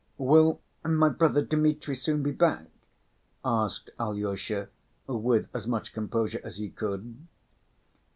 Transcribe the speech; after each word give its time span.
"Will 0.17 0.59
my 0.83 1.09
brother 1.09 1.45
Dmitri 1.45 1.95
soon 1.95 2.23
be 2.23 2.31
back?" 2.31 2.71
asked 3.45 3.91
Alyosha 3.99 4.69
with 5.05 5.47
as 5.55 5.67
much 5.67 5.93
composure 5.93 6.41
as 6.43 6.57
he 6.57 6.71
could. 6.71 7.27